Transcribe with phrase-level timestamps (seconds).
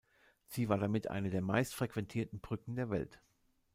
[0.47, 3.19] Sie war damit eine der meist frequentierten Brücken der Welt.